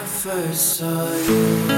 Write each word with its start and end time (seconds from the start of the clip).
I 0.00 0.02
first 0.02 0.78
saw 0.78 1.12
you. 1.12 1.70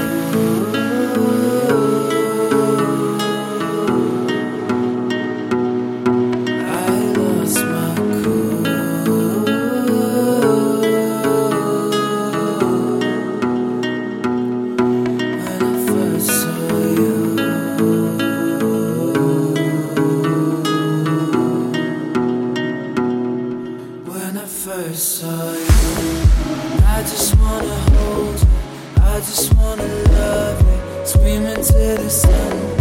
I 25.21 27.03
just 27.03 27.37
wanna 27.37 27.67
hold 27.67 28.39
you. 28.39 28.47
I 28.99 29.19
just 29.19 29.53
wanna 29.53 29.83
love 29.83 30.59
you. 30.65 31.05
Screaming 31.05 31.63
till 31.63 31.97
the 31.97 32.09
sun 32.09 32.73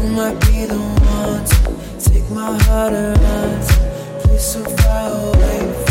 you 0.00 0.10
might 0.10 0.38
be 0.46 0.66
the 0.66 0.78
one 0.78 1.44
to 1.44 2.10
take 2.10 2.30
my 2.30 2.56
heart 2.62 2.92
and 2.92 3.18
run. 3.20 4.20
Please 4.22 4.44
so 4.44 4.62
far 4.62 5.10
away. 5.10 5.89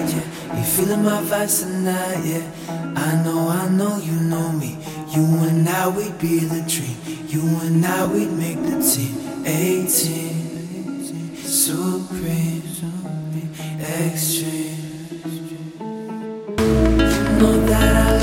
tonight, 0.00 0.14
yeah. 0.14 0.56
You 0.56 0.64
feeling 0.64 1.04
my 1.04 1.22
vibes 1.22 1.62
tonight, 1.62 2.24
yeah. 2.24 2.42
I 2.96 3.22
know, 3.22 3.48
I 3.48 3.68
know 3.68 3.96
you 3.98 4.12
know 4.12 4.52
me. 4.52 4.78
You 5.10 5.24
and 5.24 5.68
I, 5.68 5.88
we'd 5.88 6.18
be 6.18 6.40
the 6.40 6.62
dream. 6.68 6.96
You 7.28 7.42
and 7.62 7.84
I, 7.84 8.06
we'd 8.06 8.32
make 8.32 8.62
the 8.62 8.80
team. 8.82 9.16
18, 9.44 11.36
supreme, 11.36 12.62
extreme. 13.80 14.76
Know 17.38 17.66
that 17.66 17.96
I 17.96 18.19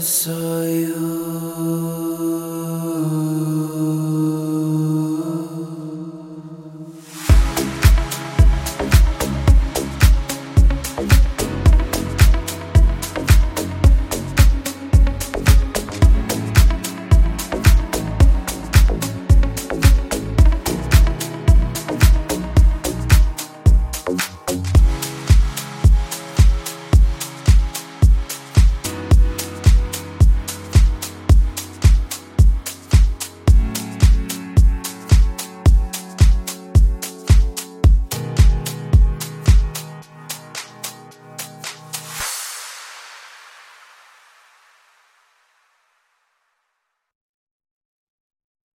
saw 0.00 0.62
you. 0.62 1.23